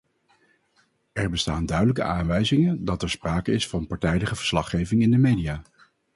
[1.13, 5.61] Er bestaan duidelijke aanwijzingen dat er sprake is van partijdige verslaggeving in de media.